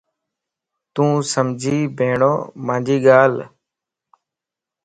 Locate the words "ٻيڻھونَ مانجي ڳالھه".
1.97-3.45